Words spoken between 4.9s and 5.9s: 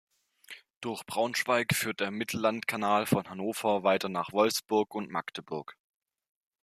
und Magdeburg.